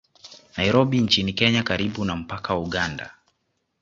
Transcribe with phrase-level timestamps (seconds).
[0.57, 3.13] Nairobi nchini Kenya karibu na mpaka wa Uganda